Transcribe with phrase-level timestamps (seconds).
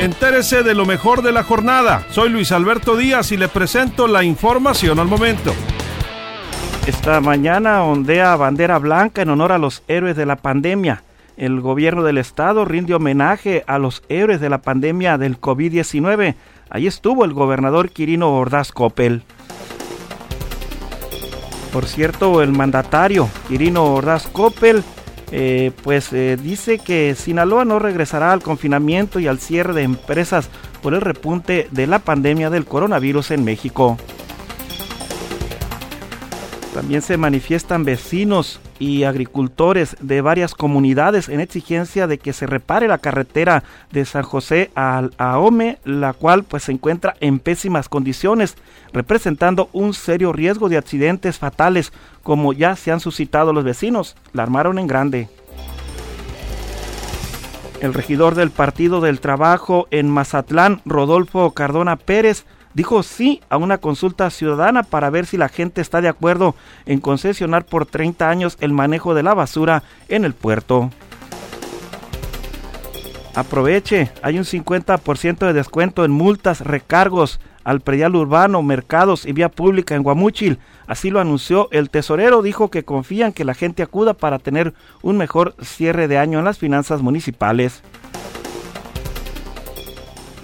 [0.00, 2.04] Entérese de lo mejor de la jornada.
[2.10, 5.54] Soy Luis Alberto Díaz y le presento la información al momento.
[6.86, 11.04] Esta mañana ondea bandera blanca en honor a los héroes de la pandemia.
[11.36, 16.34] El gobierno del estado rinde homenaje a los héroes de la pandemia del COVID-19.
[16.70, 19.22] Ahí estuvo el gobernador Quirino Ordaz Coppel.
[21.72, 24.82] Por cierto, el mandatario Quirino Ordaz Coppel
[25.36, 30.48] eh, pues eh, dice que Sinaloa no regresará al confinamiento y al cierre de empresas
[30.80, 33.98] por el repunte de la pandemia del coronavirus en México.
[36.74, 42.88] También se manifiestan vecinos y agricultores de varias comunidades en exigencia de que se repare
[42.88, 48.56] la carretera de San José a Ahome, la cual pues se encuentra en pésimas condiciones,
[48.92, 51.92] representando un serio riesgo de accidentes fatales,
[52.24, 54.16] como ya se han suscitado los vecinos.
[54.32, 55.28] La armaron en grande.
[57.80, 62.44] El regidor del Partido del Trabajo en Mazatlán, Rodolfo Cardona Pérez,
[62.74, 66.54] dijo sí a una consulta ciudadana para ver si la gente está de acuerdo
[66.86, 70.90] en concesionar por 30 años el manejo de la basura en el puerto.
[73.34, 79.48] Aproveche, hay un 50% de descuento en multas, recargos al predial urbano, mercados y vía
[79.48, 80.58] pública en Guamúchil.
[80.86, 85.16] Así lo anunció el tesorero, dijo que confían que la gente acuda para tener un
[85.16, 87.82] mejor cierre de año en las finanzas municipales.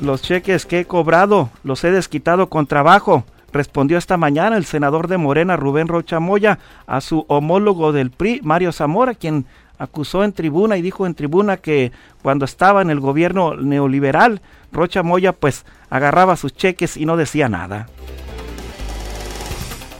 [0.00, 5.08] Los cheques que he cobrado los he desquitado con trabajo, respondió esta mañana el senador
[5.08, 9.44] de Morena Rubén Rocha Moya a su homólogo del PRI, Mario Zamora, quien
[9.78, 11.92] acusó en tribuna y dijo en tribuna que
[12.22, 14.40] cuando estaba en el gobierno neoliberal,
[14.72, 17.86] Rocha Moya pues agarraba sus cheques y no decía nada.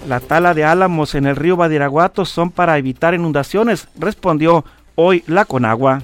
[0.09, 4.65] La tala de álamos en el río Badiraguato son para evitar inundaciones, respondió
[4.95, 6.03] hoy la Conagua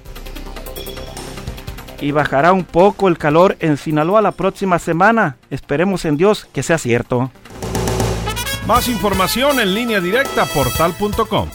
[2.01, 5.37] y bajará un poco el calor en Sinaloa la próxima semana.
[5.51, 7.31] Esperemos en Dios que sea cierto.
[8.67, 11.49] Más información en línea directa portal.com.